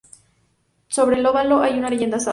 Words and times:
Sobre 0.87 1.17
el 1.17 1.25
óvalo 1.27 1.61
hay 1.61 1.77
una 1.77 1.91
leyenda, 1.91 2.19
"Salto". 2.19 2.29